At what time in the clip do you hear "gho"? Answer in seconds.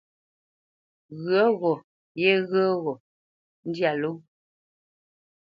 1.59-1.73, 2.83-2.93